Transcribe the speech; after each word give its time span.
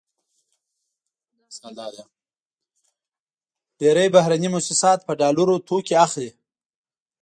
ډېری 3.79 4.07
بهرني 4.15 4.49
موسسات 4.55 4.99
په 5.07 5.11
ډالرو 5.19 5.55
توکې 5.67 5.95
اخلي. 6.05 6.31